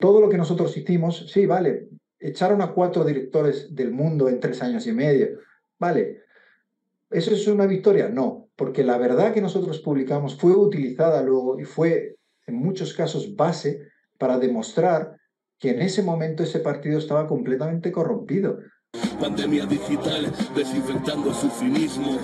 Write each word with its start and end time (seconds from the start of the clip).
todo 0.00 0.20
lo 0.20 0.28
que 0.28 0.38
nosotros 0.38 0.76
hicimos, 0.76 1.30
sí, 1.30 1.46
vale, 1.46 1.88
echaron 2.18 2.62
a 2.62 2.72
cuatro 2.72 3.04
directores 3.04 3.74
del 3.74 3.92
mundo 3.92 4.28
en 4.28 4.40
tres 4.40 4.62
años 4.62 4.86
y 4.86 4.92
medio, 4.92 5.38
vale, 5.78 6.22
¿eso 7.10 7.32
es 7.32 7.46
una 7.46 7.66
victoria? 7.66 8.08
No, 8.08 8.48
porque 8.56 8.82
la 8.82 8.98
verdad 8.98 9.32
que 9.32 9.40
nosotros 9.40 9.78
publicamos 9.80 10.36
fue 10.36 10.52
utilizada 10.52 11.22
luego 11.22 11.60
y 11.60 11.64
fue 11.64 12.16
en 12.46 12.56
muchos 12.56 12.94
casos 12.94 13.36
base 13.36 13.88
para 14.18 14.38
demostrar 14.38 15.16
que 15.58 15.70
en 15.70 15.82
ese 15.82 16.02
momento 16.02 16.42
ese 16.42 16.60
partido 16.60 16.98
estaba 16.98 17.26
completamente 17.26 17.92
corrompido. 17.92 18.58
Pandemia 19.20 19.66
digital 19.66 20.32
desinfectando 20.54 21.32
su 21.32 21.48
cinismo. 21.50 22.18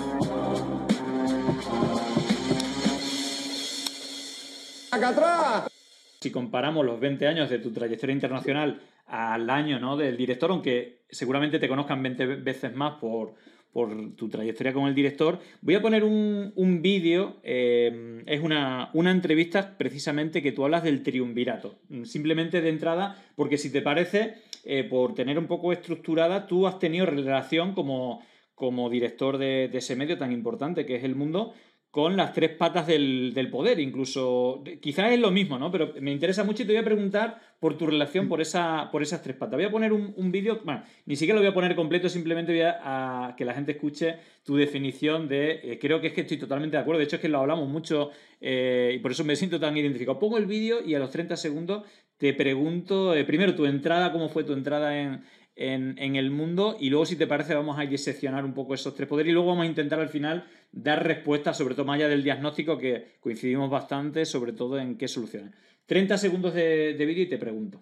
atrás! 4.91 5.76
Si 6.19 6.31
comparamos 6.31 6.85
los 6.85 6.99
20 6.99 7.27
años 7.27 7.49
de 7.49 7.59
tu 7.59 7.71
trayectoria 7.71 8.13
internacional 8.13 8.81
al 9.05 9.49
año 9.49 9.79
¿no? 9.79 9.97
del 9.97 10.17
director, 10.17 10.51
aunque 10.51 11.03
seguramente 11.09 11.59
te 11.59 11.69
conozcan 11.69 12.01
20 12.01 12.25
veces 12.37 12.75
más 12.75 12.95
por, 12.99 13.35
por 13.71 14.15
tu 14.15 14.27
trayectoria 14.27 14.73
como 14.73 14.87
el 14.87 14.95
director, 14.95 15.39
voy 15.61 15.75
a 15.75 15.81
poner 15.81 16.03
un, 16.03 16.51
un 16.55 16.81
vídeo, 16.81 17.37
eh, 17.43 18.23
es 18.25 18.41
una, 18.41 18.89
una, 18.93 19.11
entrevista 19.11 19.77
precisamente 19.77 20.41
que 20.41 20.51
tú 20.51 20.65
hablas 20.65 20.83
del 20.83 21.03
triunvirato, 21.03 21.79
simplemente 22.03 22.61
de 22.61 22.69
entrada, 22.69 23.23
porque 23.35 23.59
si 23.59 23.71
te 23.71 23.83
parece, 23.83 24.35
eh, 24.65 24.83
por 24.83 25.13
tener 25.13 25.37
un 25.37 25.45
poco 25.45 25.71
estructurada, 25.71 26.47
tú 26.47 26.67
has 26.67 26.79
tenido 26.79 27.05
relación 27.05 27.73
como, 27.73 28.23
como 28.55 28.89
director 28.89 29.37
de 29.37 29.69
ese 29.71 29.95
medio 29.95 30.17
tan 30.17 30.31
importante 30.31 30.85
que 30.85 30.95
es 30.95 31.03
el 31.03 31.15
mundo 31.15 31.53
con 31.91 32.17
las 32.17 32.33
tres 32.33 32.51
patas 32.51 32.85
del, 32.85 33.49
poder, 33.51 33.79
incluso 33.79 34.63
quizás 34.81 35.11
es 35.11 35.19
lo 35.19 35.31
mismo, 35.31 35.57
¿no? 35.57 35.71
Pero 35.71 35.93
me 35.99 36.11
interesa 36.11 36.43
mucho 36.43 36.63
y 36.63 36.65
te 36.65 36.73
voy 36.73 36.81
a 36.81 36.85
preguntar 36.85 37.39
por 37.59 37.77
tu 37.77 37.87
relación 37.87 38.27
por, 38.27 38.41
esa, 38.41 38.89
por 38.91 39.01
esas 39.01 39.23
tres 39.23 39.35
patas. 39.35 39.57
Voy 39.57 39.65
a 39.65 39.71
poner 39.71 39.93
un, 39.93 40.31
vídeo, 40.31 40.61
bueno, 40.63 40.83
ni 41.05 41.15
siquiera 41.15 41.35
lo 41.35 41.41
voy 41.41 41.51
a 41.51 41.53
poner 41.53 41.75
completo, 41.75 42.07
simplemente 42.09 42.51
voy 42.51 42.61
a, 42.61 43.33
que 43.37 43.45
la 43.45 43.53
gente 43.53 43.71
escuche 43.71 44.17
tu 44.43 44.55
definición 44.55 45.27
de, 45.27 45.59
eh, 45.63 45.79
creo 45.79 45.99
que 45.99 46.07
es 46.07 46.13
que 46.13 46.21
estoy 46.21 46.37
totalmente 46.37 46.77
de 46.77 46.81
acuerdo, 46.81 46.99
de 46.99 47.05
hecho 47.05 47.15
es 47.15 47.21
que 47.21 47.29
lo 47.29 47.39
hablamos 47.39 47.67
mucho 47.67 48.11
eh, 48.41 48.93
y 48.95 48.99
por 48.99 49.11
eso 49.11 49.23
me 49.23 49.35
siento 49.35 49.59
tan 49.59 49.75
identificado. 49.75 50.19
Pongo 50.19 50.37
el 50.37 50.45
vídeo 50.45 50.83
y 50.85 50.93
a 50.93 50.99
los 50.99 51.09
30 51.09 51.35
segundos 51.35 51.83
te 52.17 52.33
pregunto, 52.33 53.15
eh, 53.15 53.23
primero 53.23 53.55
tu 53.55 53.65
entrada, 53.65 54.11
cómo 54.11 54.29
fue 54.29 54.43
tu 54.43 54.53
entrada 54.53 54.99
en, 54.99 55.21
en, 55.57 56.15
el 56.15 56.29
mundo 56.29 56.77
y 56.79 56.89
luego 56.89 57.05
si 57.05 57.15
te 57.15 57.25
parece 57.25 57.55
vamos 57.55 57.79
a 57.79 57.81
diseccionar 57.81 58.45
un 58.45 58.53
poco 58.53 58.75
esos 58.75 58.93
tres 58.93 59.09
poderes 59.09 59.31
y 59.31 59.33
luego 59.33 59.49
vamos 59.49 59.63
a 59.63 59.67
intentar 59.67 59.99
al 59.99 60.09
final 60.09 60.45
dar 60.71 61.03
respuestas 61.03 61.57
sobre 61.57 61.73
todo 61.73 61.85
más 61.85 61.95
allá 61.95 62.07
del 62.07 62.23
diagnóstico 62.23 62.77
que 62.77 63.15
coincidimos 63.19 63.69
bastante 63.69 64.25
sobre 64.25 64.53
todo 64.53 64.77
en 64.77 64.97
qué 64.97 65.07
soluciones. 65.07 65.53
30 65.87 66.17
segundos 66.17 66.53
de, 66.53 66.95
vídeo 66.99 67.23
y 67.23 67.29
te 67.29 67.37
pregunto. 67.37 67.79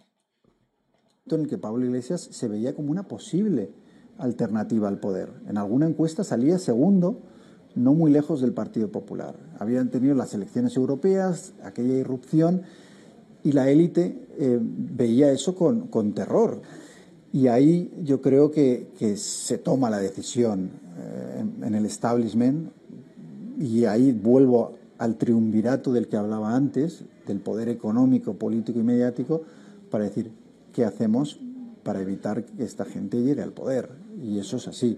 En 1.30 1.48
que 1.48 1.58
Pablo 1.58 1.86
Iglesias 1.86 2.22
se 2.22 2.48
veía 2.48 2.74
como 2.74 2.92
una 2.92 3.08
posible 3.08 3.72
alternativa 4.20 4.88
al 4.88 5.00
poder. 5.00 5.30
En 5.50 5.58
alguna 5.58 5.88
encuesta 5.88 6.24
salía 6.24 6.60
segundo, 6.60 7.24
no 7.74 7.94
muy 7.94 8.12
lejos 8.12 8.42
del 8.42 8.54
Partido 8.54 8.92
Popular. 8.92 9.36
Habían 9.60 9.90
tenido 9.90 10.14
las 10.14 10.34
elecciones 10.34 10.78
europeas, 10.78 11.56
aquella 11.64 11.96
irrupción, 11.96 12.62
y 13.44 13.52
la 13.52 13.70
élite 13.70 14.28
eh, 14.38 14.60
veía 14.62 15.32
eso 15.32 15.56
con, 15.56 15.88
con 15.88 16.14
terror. 16.14 16.62
Y 17.36 17.50
ahí 17.50 17.92
yo 18.02 18.22
creo 18.22 18.50
que, 18.50 18.88
se 19.18 19.58
toma 19.58 19.90
la 19.90 20.00
decisión 20.00 20.72
eh, 20.98 21.44
en, 21.64 21.76
el 21.76 21.86
establishment 21.86 22.72
y 23.60 23.84
ahí 23.84 24.14
vuelvo 24.14 24.78
al 25.00 25.18
triunvirato 25.18 25.92
del 25.92 26.08
que 26.08 26.16
hablaba 26.16 26.56
antes, 26.56 27.04
del 27.28 27.42
poder 27.42 27.68
económico, 27.68 28.36
político 28.36 28.80
y 28.80 28.84
mediático, 28.84 29.44
para 29.92 30.06
decir 30.06 30.32
qué 30.74 30.86
hacemos 30.86 31.38
para 31.84 32.00
evitar 32.00 32.46
que 32.46 32.64
esta 32.64 32.86
gente 32.86 33.22
llegue 33.22 33.42
al 33.42 33.52
poder. 33.52 33.90
Y 34.24 34.40
eso 34.40 34.56
es 34.56 34.70
así. 34.70 34.98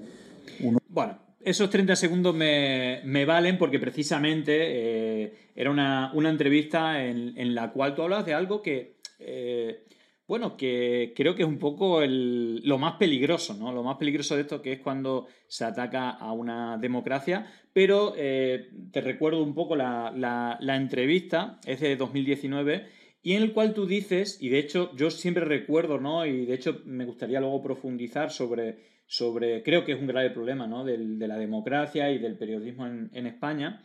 Bueno, 0.89 1.17
esos 1.41 1.71
30 1.71 1.95
segundos 1.95 2.35
me, 2.35 3.25
valen 3.25 3.57
porque 3.57 3.79
precisamente 3.79 5.23
eh, 5.23 5.33
era 5.55 5.71
una, 5.71 6.11
entrevista 6.29 7.03
en, 7.03 7.55
la 7.55 7.71
cual 7.71 7.95
tú 7.95 8.03
hablas 8.03 8.27
de 8.27 8.35
algo 8.35 8.61
que... 8.61 8.97
Eh, 9.17 9.85
bueno, 10.27 10.57
que 10.57 11.13
creo 11.15 11.35
que 11.35 11.43
es 11.43 11.47
un 11.47 11.57
poco 11.57 12.01
lo 12.05 12.77
más 12.77 12.95
peligroso, 12.95 13.53
¿no? 13.53 13.71
Lo 13.71 13.81
más 13.81 13.95
peligroso 13.95 14.35
de 14.35 14.41
esto 14.41 14.61
que 14.61 14.73
es 14.73 14.79
cuando 14.81 15.27
se 15.47 15.63
ataca 15.63 16.09
a 16.09 16.33
una 16.33 16.77
democracia. 16.77 17.47
Pero 17.71 18.13
eh, 18.17 18.69
te 18.91 18.99
recuerdo 18.99 19.41
un 19.41 19.53
poco 19.53 19.77
la, 19.77 20.57
entrevista, 20.59 21.59
es 21.65 21.79
de 21.79 21.95
2019, 21.95 22.87
y 23.23 23.33
en 23.33 23.43
el 23.43 23.53
cual 23.53 23.73
tú 23.73 23.85
dices, 23.85 24.37
y 24.41 24.49
de 24.49 24.59
hecho 24.59 24.91
yo 24.95 25.11
siempre 25.11 25.45
recuerdo, 25.45 25.97
¿no? 25.97 26.25
Y 26.25 26.45
de 26.45 26.53
hecho 26.55 26.81
me 26.85 27.05
gustaría 27.05 27.39
luego 27.39 27.63
profundizar 27.63 28.29
sobre, 28.29 28.79
sobre 29.05 29.63
creo 29.63 29.85
que 29.85 29.93
es 29.93 29.99
un 29.99 30.07
grave 30.07 30.31
problema, 30.31 30.67
¿no? 30.67 30.83
de 30.83 31.27
la 31.27 31.37
democracia 31.37 32.11
y 32.11 32.19
del 32.19 32.37
periodismo 32.37 32.85
en, 32.85 33.09
en 33.13 33.27
España. 33.27 33.81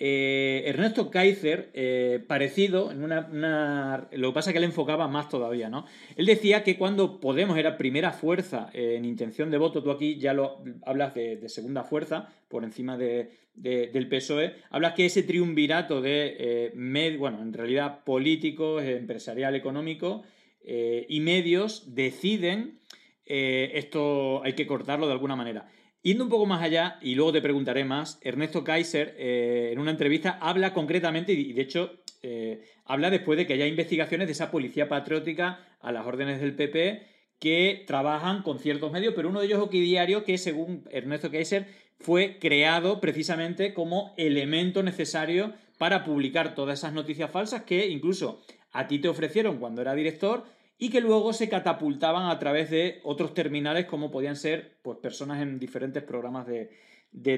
Eh, 0.00 0.62
Ernesto 0.66 1.10
Kaiser, 1.10 1.70
eh, 1.74 2.22
parecido, 2.24 2.92
en 2.92 3.02
una, 3.02 4.06
lo 4.12 4.28
que 4.28 4.34
pasa 4.34 4.50
es 4.50 4.54
que 4.54 4.58
él 4.58 4.64
enfocaba 4.64 5.08
más 5.08 5.28
todavía, 5.28 5.68
¿no? 5.68 5.86
Él 6.14 6.24
decía 6.24 6.62
que 6.62 6.78
cuando 6.78 7.18
Podemos 7.18 7.58
era 7.58 7.76
primera 7.76 8.12
fuerza 8.12 8.70
en 8.72 9.04
intención 9.04 9.50
de 9.50 9.58
voto, 9.58 9.82
tú 9.82 9.90
aquí 9.90 10.16
ya 10.16 10.34
lo 10.34 10.62
hablas 10.86 11.14
de, 11.14 11.48
segunda 11.48 11.82
fuerza, 11.82 12.32
por 12.46 12.62
encima 12.62 12.96
del 12.96 14.08
PSOE, 14.08 14.54
hablas 14.70 14.92
que 14.92 15.06
ese 15.06 15.24
triunvirato 15.24 16.00
de, 16.00 16.36
eh, 16.38 17.16
bueno, 17.18 17.42
en 17.42 17.52
realidad 17.52 18.04
político, 18.04 18.80
empresarial, 18.80 19.56
económico 19.56 20.22
y 20.64 21.20
medios 21.20 21.94
deciden, 21.94 22.78
esto 23.24 24.44
hay 24.44 24.52
que 24.52 24.66
cortarlo 24.66 25.06
de 25.06 25.12
alguna 25.12 25.34
manera. 25.34 25.68
Yendo 26.02 26.24
un 26.24 26.30
poco 26.30 26.46
más 26.46 26.62
allá, 26.62 26.98
y 27.02 27.14
luego 27.14 27.32
te 27.32 27.42
preguntaré 27.42 27.84
más, 27.84 28.18
Ernesto 28.22 28.62
Kaiser 28.62 29.14
eh, 29.18 29.70
en 29.72 29.78
una 29.78 29.90
entrevista 29.90 30.38
habla 30.40 30.72
concretamente, 30.72 31.32
y 31.32 31.52
de 31.52 31.62
hecho 31.62 31.92
eh, 32.22 32.62
habla 32.84 33.10
después 33.10 33.36
de 33.36 33.46
que 33.46 33.54
haya 33.54 33.66
investigaciones 33.66 34.28
de 34.28 34.32
esa 34.32 34.50
policía 34.50 34.88
patriótica 34.88 35.60
a 35.80 35.92
las 35.92 36.06
órdenes 36.06 36.40
del 36.40 36.54
PP 36.54 37.02
que 37.38 37.84
trabajan 37.86 38.42
con 38.42 38.58
ciertos 38.58 38.92
medios, 38.92 39.14
pero 39.14 39.28
uno 39.28 39.40
de 39.40 39.46
ellos 39.46 39.70
Diario, 39.70 40.24
que 40.24 40.38
según 40.38 40.84
Ernesto 40.90 41.30
Kaiser 41.30 41.66
fue 42.00 42.38
creado 42.38 43.00
precisamente 43.00 43.74
como 43.74 44.14
elemento 44.16 44.82
necesario 44.82 45.52
para 45.78 46.04
publicar 46.04 46.54
todas 46.54 46.80
esas 46.80 46.92
noticias 46.92 47.30
falsas 47.30 47.62
que 47.62 47.88
incluso 47.88 48.40
a 48.72 48.86
ti 48.86 48.98
te 48.98 49.08
ofrecieron 49.08 49.58
cuando 49.58 49.82
era 49.82 49.94
director 49.94 50.44
y 50.78 50.90
que 50.90 51.00
luego 51.00 51.32
se 51.32 51.48
catapultaban 51.48 52.30
a 52.30 52.38
través 52.38 52.70
de 52.70 53.00
otros 53.02 53.34
terminales 53.34 53.86
como 53.86 54.10
podían 54.10 54.36
ser 54.36 54.78
pues, 54.82 54.98
personas 54.98 55.42
en 55.42 55.58
diferentes 55.58 56.02
programas 56.04 56.46
de, 56.46 56.70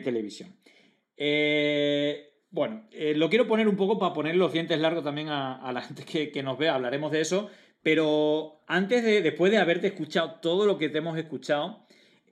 televisión. 0.01 0.55
Eh, 1.17 2.31
bueno, 2.51 2.87
eh, 2.93 3.15
lo 3.15 3.31
quiero 3.31 3.47
poner 3.47 3.67
un 3.67 3.77
poco 3.77 3.99
para 3.99 4.13
poner 4.13 4.37
los 4.37 4.53
dientes 4.53 4.79
largos 4.79 5.05
también 5.05 5.29
a, 5.29 5.71
la 5.73 5.81
gente 5.81 6.05
que, 6.05 6.43
nos 6.43 6.59
vea, 6.59 6.75
hablaremos 6.75 7.11
de 7.13 7.23
eso, 7.23 7.49
pero 7.83 8.63
antes 8.67 9.03
de, 9.03 9.23
después 9.23 9.51
de 9.51 9.59
haberte 9.59 9.87
escuchado 9.87 10.41
todo 10.43 10.67
lo 10.67 10.77
que 10.77 10.91
te 10.91 10.99
hemos 10.99 11.17
escuchado, 11.17 11.87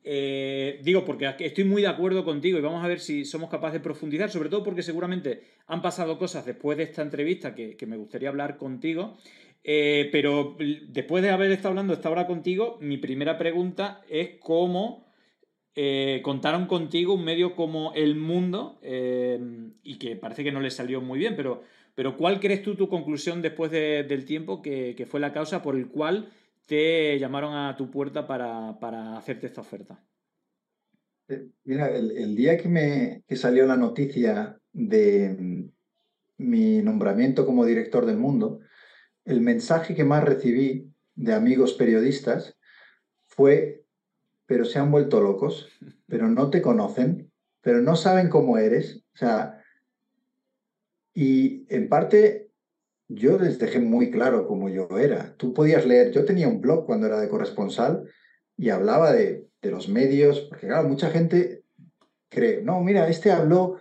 eh, 0.04 0.80
digo, 0.82 1.04
porque 1.04 1.34
estoy 1.38 1.64
muy 1.64 1.82
de 1.82 1.88
acuerdo 1.88 2.24
contigo 2.24 2.58
y 2.58 2.62
vamos 2.62 2.84
a 2.84 2.88
ver 2.88 3.00
si 3.00 3.24
somos 3.24 3.48
capaces 3.48 3.74
de 3.74 3.80
profundizar, 3.80 4.30
sobre 4.30 4.48
todo 4.48 4.62
porque 4.62 4.82
seguramente 4.82 5.42
han 5.66 5.80
pasado 5.80 6.18
cosas 6.18 6.44
después 6.44 6.76
de 6.78 6.84
esta 6.84 7.02
entrevista 7.02 7.54
que, 7.54 7.76
que 7.76 7.86
me 7.86 7.96
gustaría 7.96 8.28
hablar 8.28 8.56
contigo. 8.56 9.18
Eh, 9.70 10.08
pero 10.10 10.56
después 10.88 11.22
de 11.22 11.28
haber 11.28 11.50
estado 11.50 11.68
hablando 11.68 11.92
esta 11.92 12.08
hora 12.08 12.26
contigo, 12.26 12.78
mi 12.80 12.96
primera 12.96 13.36
pregunta 13.36 14.00
es 14.08 14.38
cómo 14.40 15.04
eh, 15.74 16.22
contaron 16.24 16.64
contigo 16.64 17.12
un 17.12 17.24
medio 17.26 17.54
como 17.54 17.92
El 17.92 18.16
Mundo 18.16 18.78
eh, 18.80 19.38
y 19.82 19.98
que 19.98 20.16
parece 20.16 20.42
que 20.42 20.52
no 20.52 20.62
le 20.62 20.70
salió 20.70 21.02
muy 21.02 21.18
bien, 21.18 21.36
pero, 21.36 21.64
pero 21.94 22.16
¿cuál 22.16 22.40
crees 22.40 22.62
tú 22.62 22.76
tu 22.76 22.88
conclusión 22.88 23.42
después 23.42 23.70
del 23.70 24.24
tiempo 24.24 24.62
que, 24.62 25.06
fue 25.06 25.20
la 25.20 25.34
causa 25.34 25.60
por 25.62 25.76
el 25.76 25.88
cual 25.88 26.32
te 26.66 27.18
llamaron 27.18 27.54
a 27.54 27.76
tu 27.76 27.90
puerta 27.90 28.26
para, 28.26 29.18
hacerte 29.18 29.48
esta 29.48 29.60
oferta? 29.60 30.02
Mira, 31.64 31.94
el, 31.94 32.34
día 32.34 32.56
que 32.56 32.70
me 32.70 33.22
que 33.28 33.36
salió 33.36 33.66
la 33.66 33.76
noticia 33.76 34.58
de 34.72 35.36
mm, 35.38 35.64
mi 36.38 36.80
nombramiento 36.80 37.44
como 37.44 37.66
director 37.66 38.06
del 38.06 38.16
mundo, 38.16 38.60
el 39.28 39.42
mensaje 39.42 39.94
que 39.94 40.04
más 40.04 40.24
recibí 40.24 40.90
de 41.14 41.34
amigos 41.34 41.74
periodistas 41.74 42.56
fue, 43.26 43.84
pero 44.46 44.64
se 44.64 44.78
han 44.78 44.90
vuelto 44.90 45.20
locos, 45.20 45.68
pero 46.06 46.28
no 46.28 46.48
te 46.48 46.62
conocen, 46.62 47.30
pero 47.60 47.82
no 47.82 47.94
saben 47.94 48.30
cómo 48.30 48.56
eres. 48.56 49.04
O 49.14 49.18
sea, 49.18 49.62
y 51.12 51.66
en 51.68 51.90
parte 51.90 52.50
yo 53.06 53.38
les 53.38 53.58
dejé 53.58 53.80
muy 53.80 54.10
claro 54.10 54.46
cómo 54.46 54.70
yo 54.70 54.88
era. 54.98 55.34
Tú 55.36 55.52
podías 55.52 55.84
leer, 55.84 56.10
yo 56.10 56.24
tenía 56.24 56.48
un 56.48 56.62
blog 56.62 56.86
cuando 56.86 57.06
era 57.06 57.20
de 57.20 57.28
corresponsal 57.28 58.04
y 58.56 58.70
hablaba 58.70 59.12
de, 59.12 59.46
los 59.60 59.90
medios, 59.90 60.40
porque 60.48 60.68
claro, 60.68 60.88
mucha 60.88 61.10
gente 61.10 61.64
cree, 62.30 62.62
no, 62.62 62.80
mira, 62.80 63.08
este 63.08 63.30
habló, 63.30 63.78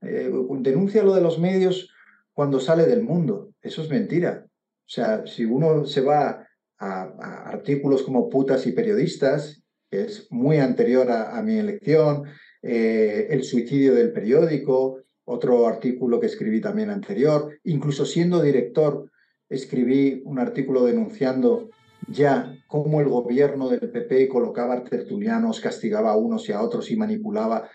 eh, 0.00 0.32
denuncia 0.60 1.04
lo 1.04 1.14
de 1.14 1.20
los 1.20 1.38
medios 1.38 1.94
cuando 2.32 2.58
sale 2.58 2.86
del 2.86 3.02
mundo. 3.02 3.52
Eso 3.62 3.82
es 3.82 3.90
mentira. 3.90 4.47
O 4.88 4.90
sea, 4.90 5.26
si 5.26 5.44
uno 5.44 5.84
se 5.84 6.00
va 6.00 6.48
a, 6.78 7.02
artículos 7.50 8.02
como 8.02 8.30
Putas 8.30 8.66
y 8.66 8.72
Periodistas, 8.72 9.62
que 9.90 10.04
es 10.04 10.28
muy 10.30 10.56
anterior 10.56 11.10
a, 11.10 11.42
mi 11.42 11.58
elección, 11.58 12.24
eh, 12.62 13.28
El 13.30 13.44
suicidio 13.44 13.94
del 13.94 14.12
periódico, 14.12 15.02
otro 15.24 15.66
artículo 15.66 16.18
que 16.18 16.26
escribí 16.26 16.62
también 16.62 16.88
anterior, 16.88 17.58
incluso 17.64 18.06
siendo 18.06 18.40
director, 18.40 19.10
escribí 19.50 20.22
un 20.24 20.38
artículo 20.38 20.84
denunciando 20.86 21.68
ya 22.08 22.56
cómo 22.66 23.02
el 23.02 23.08
gobierno 23.08 23.68
del 23.68 23.90
PP 23.90 24.28
colocaba 24.28 24.82
tertulianos, 24.84 25.60
castigaba 25.60 26.12
a 26.12 26.16
unos 26.16 26.48
y 26.48 26.52
a 26.52 26.62
otros 26.62 26.90
y 26.90 26.96
manipulaba. 26.96 27.68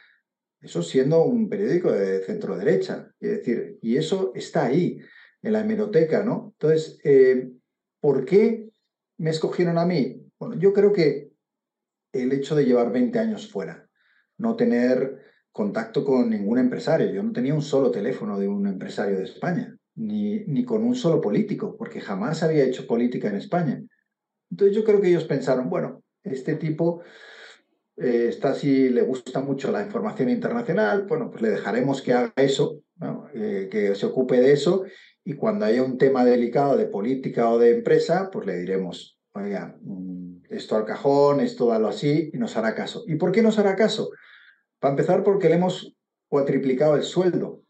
Eso 0.59 0.81
siendo 0.81 1.23
un 1.23 1.47
periódico 1.47 1.91
de 1.91 2.23
centro 2.23 2.57
derecha. 2.57 3.11
Es 3.19 3.29
decir, 3.29 3.77
y 3.81 3.97
eso 3.97 4.31
está 4.33 4.65
ahí, 4.65 4.99
en 5.43 5.53
la 5.53 5.59
hemeroteca, 5.59 6.23
¿no? 6.23 6.53
Entonces, 6.53 6.99
eh, 7.03 7.51
¿por 7.99 8.25
qué 8.25 8.69
me 9.17 9.29
escogieron 9.29 9.77
a 9.77 9.85
mí? 9.85 10.25
Bueno, 10.39 10.55
yo 10.55 10.73
creo 10.73 10.91
que 10.91 11.31
el 12.13 12.31
hecho 12.31 12.55
de 12.55 12.65
llevar 12.65 12.91
20 12.91 13.19
años 13.19 13.51
fuera, 13.51 13.87
no 14.37 14.55
tener 14.55 15.21
contacto 15.51 16.03
con 16.03 16.29
ningún 16.29 16.57
empresario, 16.57 17.11
yo 17.11 17.21
no 17.21 17.31
tenía 17.31 17.53
un 17.53 17.61
solo 17.61 17.91
teléfono 17.91 18.39
de 18.39 18.47
un 18.47 18.65
empresario 18.67 19.17
de 19.17 19.25
España, 19.25 19.77
ni, 19.95 20.39
ni 20.45 20.63
con 20.63 20.83
un 20.83 20.95
solo 20.95 21.21
político, 21.21 21.75
porque 21.77 22.01
jamás 22.01 22.41
había 22.41 22.63
hecho 22.63 22.87
política 22.87 23.27
en 23.27 23.35
España. 23.35 23.83
Entonces 24.49 24.75
yo 24.75 24.83
creo 24.83 25.01
que 25.01 25.09
ellos 25.09 25.25
pensaron, 25.25 25.69
bueno, 25.69 26.03
este 26.23 26.55
tipo 26.55 27.03
eh, 27.97 28.27
está 28.29 28.55
si 28.55 28.89
le 28.89 29.01
gusta 29.01 29.41
mucho 29.41 29.71
la 29.71 29.83
información 29.83 30.29
internacional, 30.29 31.05
bueno, 31.07 31.29
pues 31.29 31.41
le 31.41 31.49
dejaremos 31.49 32.01
que 32.01 32.13
haga 32.13 32.33
eso, 32.37 32.81
eh, 33.33 33.67
que 33.71 33.93
se 33.95 34.05
ocupe 34.05 34.39
de 34.39 34.53
eso 34.53 34.83
y 35.25 35.35
cuando 35.35 35.65
haya 35.65 35.83
un 35.83 35.97
tema 35.97 36.25
delicado 36.25 36.75
de 36.75 36.85
política 36.85 37.49
o 37.49 37.57
de 37.57 37.77
empresa, 37.77 38.29
pues 38.31 38.45
le 38.45 38.57
diremos, 38.57 39.19
oiga, 39.33 39.77
mm, 39.81 40.43
esto 40.49 40.75
al 40.75 40.85
cajón, 40.85 41.39
esto 41.39 41.67
dalo 41.67 41.87
así 41.87 42.29
y 42.33 42.37
nos 42.37 42.57
hará 42.57 42.75
caso. 42.75 43.03
¿Y 43.07 43.15
por 43.15 43.31
qué 43.31 43.41
nos 43.41 43.57
hará 43.57 43.75
caso? 43.75 44.09
Para 44.79 44.91
empezar, 44.91 45.23
porque 45.23 45.49
le 45.49 45.55
hemos 45.55 45.95
cuatriplicado 46.27 46.95
el 46.95 47.03
sueldo 47.03 47.61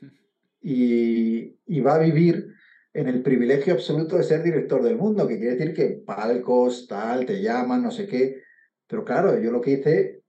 y, 0.60 1.58
y 1.64 1.80
va 1.80 1.94
a 1.94 2.00
vivir 2.00 2.48
en 2.92 3.08
el 3.08 3.22
privilegio 3.22 3.74
absoluto 3.74 4.16
de 4.16 4.24
ser 4.24 4.42
director 4.42 4.82
del 4.82 4.96
mundo, 4.96 5.28
que 5.28 5.38
quiere 5.38 5.54
decir 5.54 5.74
que 5.74 6.02
palcos, 6.04 6.88
tal, 6.88 7.26
te 7.26 7.42
llaman, 7.42 7.82
no 7.82 7.90
sé 7.90 8.06
qué. 8.06 8.42
Pero 8.86 9.04
claro, 9.04 9.38
yo 9.38 9.50
lo 9.50 9.60
que 9.60 9.72
hice 9.72 10.22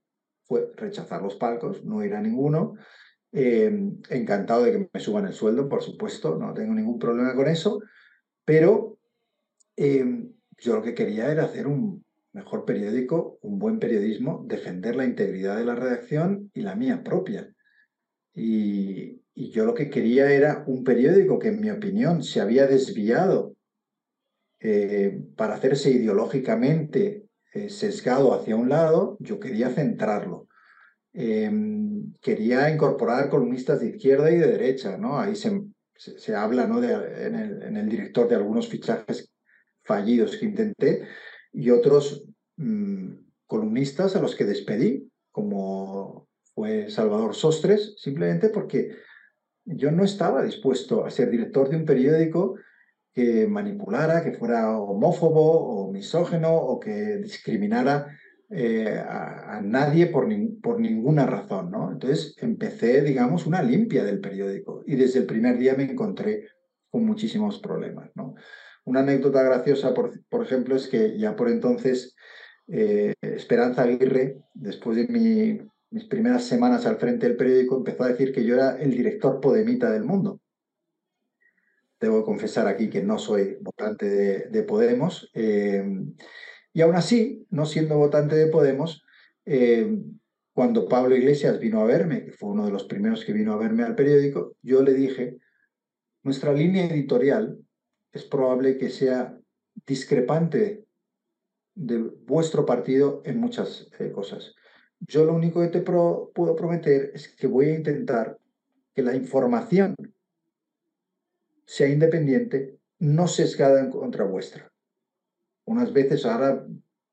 fue 0.44 0.70
rechazar 0.76 1.22
los 1.22 1.36
palcos, 1.36 1.84
no 1.84 2.04
ir 2.04 2.14
a 2.14 2.20
ninguno. 2.20 2.74
Eh, 3.30 3.70
encantado 4.08 4.64
de 4.64 4.72
que 4.72 4.90
me 4.90 5.00
suban 5.00 5.26
el 5.26 5.34
sueldo, 5.34 5.68
por 5.68 5.82
supuesto, 5.82 6.36
no 6.36 6.54
tengo 6.54 6.72
ningún 6.72 6.98
problema 6.98 7.34
con 7.34 7.46
eso, 7.46 7.80
pero 8.44 8.98
eh, 9.76 10.30
yo 10.56 10.76
lo 10.76 10.82
que 10.82 10.94
quería 10.94 11.30
era 11.30 11.44
hacer 11.44 11.66
un 11.66 12.04
mejor 12.32 12.64
periódico, 12.64 13.38
un 13.42 13.58
buen 13.58 13.78
periodismo, 13.78 14.44
defender 14.46 14.96
la 14.96 15.04
integridad 15.04 15.58
de 15.58 15.64
la 15.66 15.74
redacción 15.74 16.50
y 16.54 16.62
la 16.62 16.74
mía 16.74 17.02
propia. 17.04 17.54
Y, 18.34 19.22
yo 19.34 19.64
lo 19.64 19.72
que 19.72 19.88
quería 19.88 20.32
era 20.32 20.64
un 20.66 20.82
periódico 20.82 21.38
que, 21.38 21.48
en 21.48 21.60
mi 21.60 21.70
opinión, 21.70 22.24
se 22.24 22.40
había 22.40 22.66
desviado 22.66 23.54
eh, 24.58 25.22
para 25.36 25.54
hacerse 25.54 25.92
ideológicamente 25.92 27.28
sesgado 27.68 28.34
hacia 28.34 28.56
un 28.56 28.68
lado, 28.68 29.16
yo 29.20 29.38
quería 29.38 29.70
centrarlo. 29.70 30.47
Em, 31.20 32.12
quería 32.20 32.70
incorporar 32.70 33.28
columnistas 33.28 33.80
de 33.80 33.88
izquierda 33.88 34.30
y 34.30 34.36
de 34.36 34.46
derecha, 34.46 34.96
¿no? 34.96 35.18
Ahí 35.18 35.34
se, 35.34 35.50
se, 35.96 36.36
habla 36.36 36.68
¿no? 36.68 36.80
en, 36.80 37.34
el, 37.34 37.60
en, 37.64 37.76
el, 37.76 37.88
director 37.88 38.28
de 38.28 38.36
algunos 38.36 38.68
fichajes 38.68 39.28
fallidos 39.82 40.36
que 40.36 40.46
intenté 40.46 41.08
y 41.52 41.70
otros 41.70 42.24
mmm, 42.56 43.14
columnistas 43.48 44.14
a 44.14 44.20
los 44.20 44.36
que 44.36 44.44
despedí, 44.44 45.10
como 45.32 46.28
fue 46.54 46.88
Salvador 46.88 47.34
Sostres, 47.34 47.96
simplemente 47.98 48.48
porque 48.50 48.94
yo 49.64 49.90
no 49.90 50.04
estaba 50.04 50.44
dispuesto 50.44 51.04
a 51.04 51.10
ser 51.10 51.30
director 51.30 51.68
de 51.68 51.78
un 51.78 51.84
periódico 51.84 52.54
que 53.12 53.48
manipulara, 53.48 54.22
que 54.22 54.34
fuera 54.34 54.78
homófobo 54.78 55.88
o 55.88 55.90
misógeno 55.90 56.54
o 56.54 56.78
que 56.78 57.16
discriminara 57.16 58.06
eh, 58.50 58.98
a, 58.98 59.60
nadie 59.62 60.06
por, 60.06 60.26
ni, 60.28 60.48
por, 60.48 60.80
ninguna 60.80 61.26
razón. 61.26 61.70
¿no? 61.70 61.92
Entonces 61.92 62.34
empecé, 62.38 63.02
digamos, 63.02 63.46
una 63.46 63.62
limpia 63.62 64.04
del 64.04 64.20
periódico 64.20 64.82
y 64.86 64.96
desde 64.96 65.20
el 65.20 65.26
primer 65.26 65.58
día 65.58 65.74
me 65.74 65.84
encontré 65.84 66.48
con 66.90 67.04
muchísimos 67.04 67.58
problemas. 67.60 68.10
Una 68.84 69.00
anécdota 69.00 69.42
graciosa, 69.42 69.92
por, 69.92 70.42
ejemplo, 70.42 70.76
es 70.76 70.88
que 70.88 71.18
ya 71.18 71.36
por 71.36 71.50
entonces 71.50 72.16
eh, 72.68 73.14
Esperanza 73.20 73.82
Aguirre, 73.82 74.38
después 74.54 74.96
de 74.96 75.06
mi 75.08 75.60
mis 75.90 76.04
primeras 76.04 76.44
semanas 76.44 76.86
al 76.86 76.98
frente 76.98 77.26
del 77.26 77.36
periódico, 77.36 77.76
empezó 77.76 78.04
a 78.04 78.08
decir 78.08 78.32
que 78.32 78.44
yo 78.44 78.54
era 78.54 78.76
el 78.78 78.90
director 78.90 79.40
podemita 79.40 79.90
del 79.90 80.04
mundo. 80.04 80.40
Debo 82.00 82.24
confesar 82.24 82.66
aquí 82.66 82.90
que 82.90 83.02
no 83.02 83.18
soy 83.18 83.56
votante 83.60 84.08
de, 84.08 84.38
de 84.50 84.62
Podemos. 84.62 85.30
Eh, 85.34 85.84
y 86.78 86.80
aún 86.80 86.94
así, 86.94 87.44
no 87.50 87.66
siendo 87.66 87.98
votante 87.98 88.36
de 88.36 88.46
Podemos, 88.46 89.04
eh, 89.46 89.98
cuando 90.52 90.86
Pablo 90.86 91.16
Iglesias 91.16 91.58
vino 91.58 91.80
a 91.80 91.84
verme, 91.84 92.24
que 92.24 92.30
fue 92.30 92.50
uno 92.50 92.66
de 92.66 92.70
los 92.70 92.84
primeros 92.84 93.24
que 93.24 93.32
vino 93.32 93.52
a 93.52 93.56
verme 93.56 93.82
al 93.82 93.96
periódico, 93.96 94.54
yo 94.62 94.80
le 94.84 94.94
dije, 94.94 95.38
nuestra 96.22 96.52
línea 96.52 96.84
editorial 96.84 97.58
es 98.12 98.22
probable 98.22 98.78
que 98.78 98.90
sea 98.90 99.36
discrepante 99.86 100.84
de 101.74 101.98
vuestro 101.98 102.64
partido 102.64 103.22
en 103.24 103.40
muchas 103.40 103.90
eh, 103.98 104.12
cosas. 104.12 104.54
Yo 105.00 105.24
lo 105.24 105.34
único 105.34 105.60
que 105.60 105.76
te 105.76 105.80
puedo 105.80 106.54
prometer 106.54 107.10
es 107.12 107.26
que 107.26 107.48
voy 107.48 107.70
a 107.70 107.74
intentar 107.74 108.38
que 108.94 109.02
la 109.02 109.16
información 109.16 109.96
sea 111.66 111.88
independiente, 111.88 112.78
no 113.00 113.26
sesgada 113.26 113.80
en 113.80 113.90
contra 113.90 114.24
vuestra. 114.26 114.67
Unas 115.68 115.92
veces, 115.92 116.24
ahora 116.24 116.66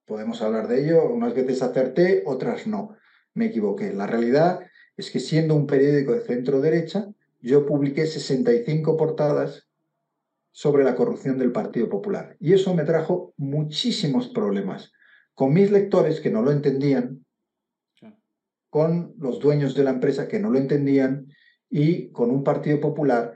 podemos 0.06 0.42
hablar 0.42 0.70
de 0.70 0.86
ello, 0.86 1.10
unas 1.10 1.34
veces 1.34 1.62
acerté, 1.62 2.24
otras 2.26 2.68
no. 2.68 2.96
Me 3.34 3.48
equivoqué. 3.48 3.92
La 3.92 4.08
realidad 4.08 4.62
es 4.96 5.12
que 5.12 5.20
siendo 5.20 5.56
un 5.56 5.68
periódico 5.68 6.14
de 6.14 6.22
centro 6.22 6.62
derecha, 6.62 7.10
yo 7.42 7.66
publiqué 7.66 8.06
65 8.06 8.96
portadas 8.96 9.68
sobre 10.54 10.86
la 10.86 10.96
corrupción 10.96 11.38
del 11.38 11.52
Partido 11.52 11.90
Popular. 11.90 12.38
Y 12.40 12.54
eso 12.54 12.74
me 12.74 12.86
trajo 12.86 13.34
muchísimos 13.36 14.30
problemas. 14.30 14.94
Con 15.34 15.52
mis 15.52 15.70
lectores 15.70 16.22
que 16.22 16.30
no 16.32 16.42
lo 16.42 16.54
entendían, 16.54 17.26
con 18.70 19.16
los 19.18 19.42
dueños 19.42 19.76
de 19.76 19.84
la 19.84 19.90
empresa 19.90 20.30
que 20.30 20.40
no 20.40 20.50
lo 20.50 20.60
entendían 20.60 21.28
y 21.70 22.10
con 22.12 22.32
un 22.32 22.46
Partido 22.46 22.80
Popular 22.80 23.34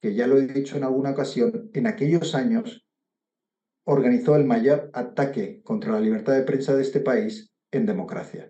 que, 0.00 0.14
ya 0.14 0.28
lo 0.28 0.38
he 0.38 0.46
dicho 0.46 0.76
en 0.76 0.84
alguna 0.84 1.10
ocasión, 1.10 1.70
en 1.74 1.88
aquellos 1.88 2.36
años 2.36 2.86
organizó 3.90 4.36
el 4.36 4.44
mayor 4.44 4.88
ataque 4.94 5.62
contra 5.64 5.90
la 5.90 6.00
libertad 6.00 6.34
de 6.34 6.44
prensa 6.44 6.76
de 6.76 6.82
este 6.82 7.00
país 7.00 7.52
en 7.72 7.86
democracia. 7.86 8.48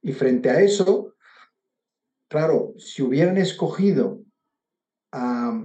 Y 0.00 0.12
frente 0.12 0.48
a 0.48 0.60
eso, 0.60 1.14
claro, 2.28 2.72
si 2.78 3.02
hubieran 3.02 3.36
escogido 3.36 4.22
a 5.10 5.60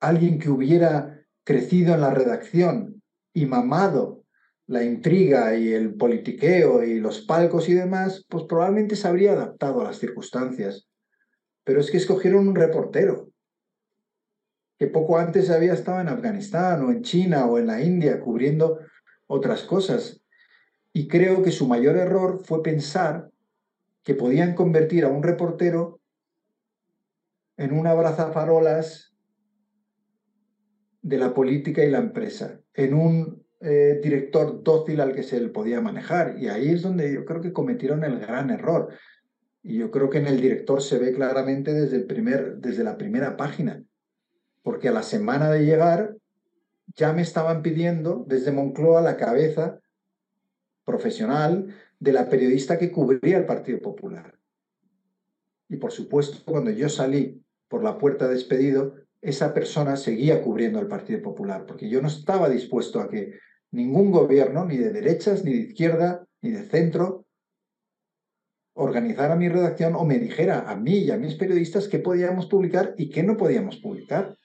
alguien 0.00 0.38
que 0.38 0.50
hubiera 0.50 1.24
crecido 1.42 1.94
en 1.94 2.02
la 2.02 2.10
redacción 2.10 3.02
y 3.32 3.46
mamado 3.46 4.26
la 4.66 4.84
intriga 4.84 5.56
y 5.56 5.72
el 5.72 5.94
politiqueo 5.94 6.84
y 6.84 7.00
los 7.00 7.22
palcos 7.22 7.70
y 7.70 7.72
demás, 7.72 8.26
pues 8.28 8.44
probablemente 8.44 8.94
se 8.94 9.08
habría 9.08 9.32
adaptado 9.32 9.80
a 9.80 9.84
las 9.84 9.98
circunstancias. 9.98 10.86
Pero 11.64 11.80
es 11.80 11.90
que 11.90 11.96
escogieron 11.96 12.46
un 12.46 12.54
reportero 12.54 13.30
que 14.78 14.86
poco 14.86 15.18
antes 15.18 15.50
había 15.50 15.74
estado 15.74 16.00
en 16.00 16.08
Afganistán 16.08 16.84
o 16.84 16.92
en 16.92 17.02
China 17.02 17.46
o 17.46 17.58
en 17.58 17.66
la 17.66 17.82
India 17.82 18.20
cubriendo 18.20 18.78
otras 19.26 19.62
cosas. 19.62 20.22
Y 20.92 21.08
creo 21.08 21.42
que 21.42 21.50
su 21.50 21.66
mayor 21.66 21.96
error 21.96 22.40
fue 22.44 22.62
pensar 22.62 23.30
que 24.04 24.14
podían 24.14 24.54
convertir 24.54 25.04
a 25.04 25.08
un 25.08 25.22
reportero 25.22 26.00
en 27.56 27.72
un 27.72 27.86
abrazafarolas 27.86 29.14
de 31.02 31.18
la 31.18 31.34
política 31.34 31.84
y 31.84 31.90
la 31.90 31.98
empresa, 31.98 32.60
en 32.74 32.94
un 32.94 33.44
eh, 33.60 33.98
director 34.02 34.62
dócil 34.62 35.00
al 35.00 35.12
que 35.12 35.24
se 35.24 35.40
le 35.40 35.48
podía 35.48 35.80
manejar. 35.80 36.36
Y 36.38 36.48
ahí 36.48 36.68
es 36.68 36.82
donde 36.82 37.12
yo 37.12 37.24
creo 37.24 37.40
que 37.40 37.52
cometieron 37.52 38.04
el 38.04 38.20
gran 38.20 38.50
error. 38.50 38.90
Y 39.62 39.78
yo 39.78 39.90
creo 39.90 40.08
que 40.08 40.18
en 40.18 40.28
el 40.28 40.40
director 40.40 40.80
se 40.80 40.98
ve 40.98 41.12
claramente 41.12 41.72
desde, 41.72 41.96
el 41.96 42.06
primer, 42.06 42.58
desde 42.58 42.84
la 42.84 42.96
primera 42.96 43.36
página. 43.36 43.82
Porque 44.68 44.88
a 44.88 44.92
la 44.92 45.02
semana 45.02 45.50
de 45.50 45.64
llegar 45.64 46.14
ya 46.94 47.14
me 47.14 47.22
estaban 47.22 47.62
pidiendo 47.62 48.26
desde 48.28 48.52
Moncloa 48.52 49.00
la 49.00 49.16
cabeza 49.16 49.80
profesional 50.84 51.74
de 51.98 52.12
la 52.12 52.28
periodista 52.28 52.76
que 52.76 52.92
cubría 52.92 53.38
el 53.38 53.46
Partido 53.46 53.80
Popular. 53.80 54.38
Y 55.70 55.78
por 55.78 55.90
supuesto, 55.90 56.40
cuando 56.44 56.70
yo 56.70 56.90
salí 56.90 57.42
por 57.66 57.82
la 57.82 57.96
puerta 57.96 58.28
despedido, 58.28 58.96
esa 59.22 59.54
persona 59.54 59.96
seguía 59.96 60.42
cubriendo 60.42 60.78
al 60.78 60.86
Partido 60.86 61.22
Popular, 61.22 61.64
porque 61.64 61.88
yo 61.88 62.02
no 62.02 62.08
estaba 62.08 62.50
dispuesto 62.50 63.00
a 63.00 63.08
que 63.08 63.38
ningún 63.70 64.12
gobierno, 64.12 64.66
ni 64.66 64.76
de 64.76 64.92
derechas, 64.92 65.44
ni 65.44 65.52
de 65.54 65.60
izquierda, 65.60 66.26
ni 66.42 66.50
de 66.50 66.64
centro, 66.64 67.24
organizara 68.74 69.34
mi 69.34 69.48
redacción 69.48 69.94
o 69.94 70.04
me 70.04 70.18
dijera 70.18 70.68
a 70.68 70.76
mí 70.76 70.98
y 70.98 71.10
a 71.10 71.16
mis 71.16 71.36
periodistas 71.36 71.88
qué 71.88 72.00
podíamos 72.00 72.44
publicar 72.48 72.94
y 72.98 73.08
qué 73.08 73.22
no 73.22 73.38
podíamos 73.38 73.78
publicar. 73.78 74.36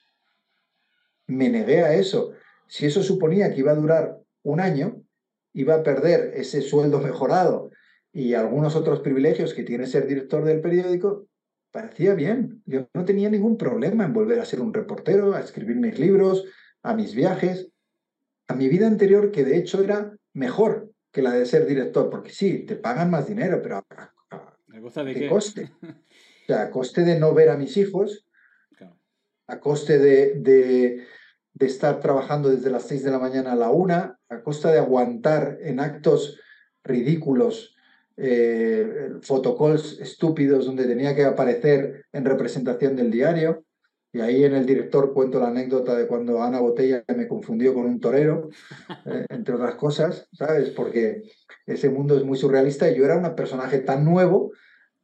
Me 1.26 1.48
negué 1.48 1.82
a 1.82 1.94
eso. 1.94 2.32
Si 2.66 2.86
eso 2.86 3.02
suponía 3.02 3.52
que 3.52 3.60
iba 3.60 3.72
a 3.72 3.76
durar 3.76 4.18
un 4.42 4.60
año, 4.60 5.02
iba 5.52 5.74
a 5.76 5.82
perder 5.82 6.32
ese 6.34 6.60
sueldo 6.60 7.00
mejorado 7.00 7.70
y 8.12 8.34
algunos 8.34 8.76
otros 8.76 9.00
privilegios 9.00 9.54
que 9.54 9.64
tiene 9.64 9.86
ser 9.86 10.06
director 10.06 10.44
del 10.44 10.60
periódico, 10.60 11.26
parecía 11.70 12.14
bien. 12.14 12.62
Yo 12.66 12.88
no 12.94 13.04
tenía 13.04 13.28
ningún 13.28 13.56
problema 13.56 14.04
en 14.04 14.12
volver 14.12 14.38
a 14.40 14.44
ser 14.44 14.60
un 14.60 14.72
reportero, 14.72 15.34
a 15.34 15.40
escribir 15.40 15.76
mis 15.76 15.98
libros, 15.98 16.44
a 16.82 16.94
mis 16.94 17.14
viajes, 17.14 17.70
a 18.46 18.54
mi 18.54 18.68
vida 18.68 18.86
anterior, 18.86 19.30
que 19.32 19.44
de 19.44 19.56
hecho 19.56 19.82
era 19.82 20.16
mejor 20.32 20.90
que 21.10 21.22
la 21.22 21.32
de 21.32 21.46
ser 21.46 21.66
director, 21.66 22.10
porque 22.10 22.30
sí, 22.30 22.60
te 22.66 22.76
pagan 22.76 23.10
más 23.10 23.26
dinero, 23.26 23.60
pero 23.62 23.76
a, 23.78 24.12
qué? 25.14 25.28
coste? 25.28 25.70
O 26.44 26.46
sea, 26.46 26.64
a 26.64 26.70
coste 26.70 27.04
de 27.04 27.18
no 27.18 27.32
ver 27.32 27.48
a 27.48 27.56
mis 27.56 27.78
hijos, 27.78 28.26
a 29.46 29.60
coste 29.60 29.98
de, 29.98 30.34
de, 30.34 31.06
de, 31.52 31.66
estar 31.66 32.00
trabajando 32.00 32.48
desde 32.50 32.70
las 32.70 32.84
6 32.84 33.04
de 33.04 33.10
la 33.10 33.18
mañana 33.18 33.52
a 33.52 33.56
la 33.56 33.70
una, 33.70 34.18
a 34.28 34.42
costa 34.42 34.72
de 34.72 34.78
aguantar 34.78 35.58
en 35.60 35.80
actos 35.80 36.40
ridículos 36.82 37.74
eh, 38.16 39.10
fotocalls 39.22 39.98
estúpidos 40.00 40.66
donde 40.66 40.86
tenía 40.86 41.16
que 41.16 41.24
aparecer 41.24 42.04
en 42.12 42.24
representación 42.24 42.96
del 42.96 43.10
diario. 43.10 43.64
Y 44.12 44.20
ahí 44.20 44.44
en 44.44 44.54
el 44.54 44.64
director 44.64 45.12
cuento 45.12 45.40
la 45.40 45.48
anécdota 45.48 45.96
de 45.96 46.06
cuando 46.06 46.40
Ana 46.40 46.60
Botella 46.60 47.02
me 47.16 47.26
confundió 47.26 47.74
con 47.74 47.86
un 47.86 47.98
torero, 47.98 48.48
eh, 49.06 49.26
entre 49.28 49.56
otras 49.56 49.74
cosas, 49.74 50.28
¿sabes? 50.32 50.70
Porque 50.70 51.22
ese 51.66 51.90
mundo 51.90 52.16
es 52.16 52.24
muy 52.24 52.38
surrealista 52.38 52.88
y 52.88 52.96
yo 52.96 53.04
era 53.04 53.16
un 53.16 53.34
personaje 53.34 53.80
tan 53.80 54.04
nuevo 54.04 54.52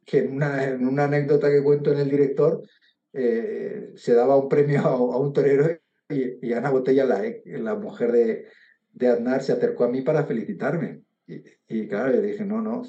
que 0.05 0.19
en 0.19 0.33
una, 0.33 0.63
en 0.63 0.87
una 0.87 1.03
anécdota 1.05 1.49
que 1.49 1.61
cuento 1.61 1.91
en 1.91 1.99
el 1.99 2.09
director 2.09 2.63
eh, 3.13 3.91
se 3.95 4.13
daba 4.13 4.37
un 4.37 4.47
premio 4.49 4.81
a, 4.81 5.19
un 5.19 5.33
torero 5.33 5.67
y, 6.09 6.53
Ana 6.53 6.69
Botella, 6.69 7.05
la, 7.05 7.75
mujer 7.75 8.11
de, 8.11 8.45
de 8.93 9.07
Aznar, 9.07 9.41
se 9.43 9.53
acercó 9.53 9.85
a 9.85 9.89
mí 9.89 10.01
para 10.01 10.25
felicitarme. 10.25 11.01
Y, 11.25 11.87
claro, 11.87 12.13
yo 12.13 12.21
dije, 12.21 12.43
no, 12.43 12.61
no, 12.61 12.83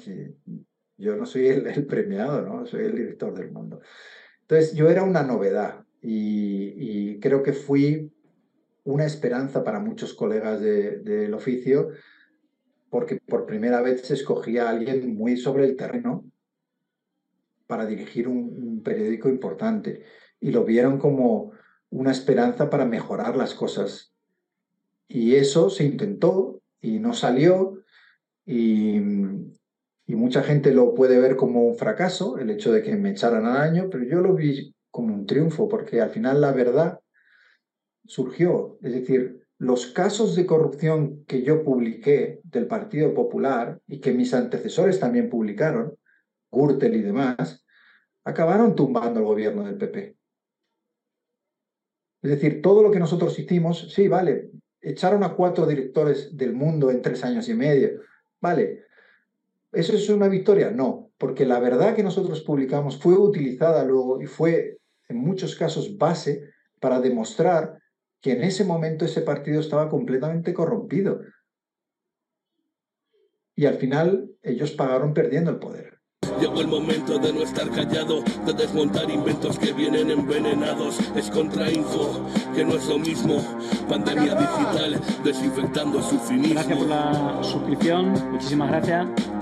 yo 0.97 1.15
no 1.15 1.25
soy 1.25 1.47
el, 1.47 1.85
premiado, 1.85 2.41
¿no? 2.41 2.65
Soy 2.65 2.85
el 2.85 2.95
director 2.95 3.33
del 3.33 3.51
mundo. 3.51 3.79
Entonces, 4.41 4.73
yo 4.73 4.89
era 4.89 5.03
una 5.03 5.23
novedad 5.23 5.85
y, 6.01 7.19
creo 7.19 7.41
que 7.41 7.53
fui 7.53 8.11
una 8.83 9.05
esperanza 9.05 9.63
para 9.63 9.79
muchos 9.79 10.13
colegas 10.13 10.59
del 10.59 11.33
oficio 11.33 11.91
porque 12.89 13.19
por 13.25 13.45
primera 13.45 13.81
vez 13.81 14.01
se 14.01 14.13
escogía 14.13 14.67
a 14.67 14.71
alguien 14.71 15.15
muy 15.15 15.37
sobre 15.37 15.65
el 15.65 15.77
terreno 15.77 16.25
para 17.73 17.87
dirigir 17.87 18.27
un, 18.27 18.83
periódico 18.83 19.29
importante 19.29 20.03
y 20.39 20.51
lo 20.51 20.63
vieron 20.63 20.99
como 20.99 21.53
una 21.89 22.11
esperanza 22.11 22.69
para 22.69 22.85
mejorar 22.85 23.35
las 23.35 23.55
cosas. 23.55 24.13
Y 25.07 25.33
eso 25.33 25.71
se 25.71 25.83
intentó 25.83 26.61
y 26.79 26.99
no 26.99 27.13
salió 27.13 27.79
y, 28.45 28.99
mucha 30.05 30.43
gente 30.43 30.71
lo 30.71 30.93
puede 30.93 31.19
ver 31.19 31.35
como 31.35 31.65
un 31.65 31.75
fracaso, 31.75 32.37
el 32.37 32.51
hecho 32.51 32.71
de 32.71 32.83
que 32.83 32.95
me 32.95 33.09
echaran 33.09 33.47
al 33.47 33.57
año, 33.57 33.89
pero 33.89 34.03
yo 34.03 34.21
lo 34.21 34.35
vi 34.35 34.75
como 34.91 35.15
un 35.15 35.25
triunfo, 35.25 35.67
porque 35.67 35.99
al 35.99 36.11
final 36.11 36.41
la 36.41 36.51
verdad 36.51 36.99
surgió. 38.05 38.77
Es 38.83 38.93
decir, 38.93 39.47
los 39.57 39.87
casos 39.87 40.35
de 40.35 40.45
corrupción 40.45 41.25
que 41.25 41.41
yo 41.41 41.63
publiqué 41.63 42.39
del 42.43 42.67
Partido 42.67 43.15
Popular 43.15 43.79
y 43.87 43.99
que 43.99 44.13
mis 44.13 44.31
antecesores 44.35 44.99
también 44.99 45.31
publicaron, 45.31 45.95
Gürtel 46.51 46.95
y 46.95 47.01
demás, 47.01 47.62
acabaron 48.23 48.75
tumbando 48.75 49.19
el 49.19 49.25
gobierno 49.25 49.63
del 49.63 49.77
PP. 49.77 50.17
Es 52.21 52.29
decir, 52.29 52.61
todo 52.61 52.81
lo 52.81 52.91
que 52.91 52.99
nosotros 52.99 53.37
hicimos, 53.37 53.91
sí, 53.93 54.07
vale, 54.07 54.51
echaron 54.81 55.23
a 55.23 55.35
cuatro 55.35 55.65
directores 55.65 56.35
del 56.37 56.53
mundo 56.53 56.89
en 56.89 57.01
tres 57.01 57.23
años 57.23 57.49
y 57.49 57.53
medio, 57.53 57.99
Vale, 58.43 58.83
¿eso 59.71 59.95
es 59.95 60.09
una 60.09 60.27
victoria? 60.27 60.69
No, 60.69 61.13
porque 61.17 61.45
la 61.45 61.61
verdad 61.61 61.95
que 61.95 62.03
nosotros 62.03 62.41
publicamos 62.41 62.99
fue 62.99 63.17
utilizada 63.17 63.85
luego 63.85 64.21
y 64.21 64.25
fue 64.25 64.79
en 65.07 65.17
muchos 65.17 65.55
casos 65.55 65.97
base 65.97 66.49
para 66.81 66.99
demostrar 66.99 67.79
que 68.19 68.33
en 68.33 68.43
ese 68.43 68.65
momento 68.65 69.05
ese 69.05 69.21
partido 69.21 69.61
estaba 69.61 69.87
completamente 69.87 70.53
corrompido. 70.53 71.21
Y 73.55 73.65
al 73.65 73.75
final 73.75 74.29
ellos 74.41 74.71
pagaron 74.73 75.13
perdiendo 75.13 75.51
el 75.51 75.59
poder. 75.59 75.92
Llegó 76.39 76.61
el 76.61 76.67
momento 76.67 77.17
de 77.17 77.33
no 77.33 77.41
estar 77.41 77.69
callado, 77.69 78.23
de 78.45 78.53
desmontar 78.53 79.09
inventos 79.09 79.57
que 79.57 79.73
vienen 79.73 80.11
envenenados. 80.11 80.97
Es 81.15 81.29
contrainfo, 81.29 82.21
que 82.55 82.63
no 82.65 82.75
es 82.75 82.87
lo 82.87 82.99
mismo. 82.99 83.43
Pandemia 83.89 84.35
digital, 84.35 85.01
desinfectando 85.23 86.01
su 86.01 86.19
finismo. 86.19 86.53
Gracias 86.55 86.77
por 86.77 86.87
la 86.87 87.39
suscripción, 87.43 88.31
muchísimas 88.31 88.69
gracias. 88.69 89.32